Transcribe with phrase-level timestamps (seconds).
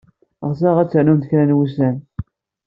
[0.49, 1.95] Ɣseɣ ad ternumt kra n wussan.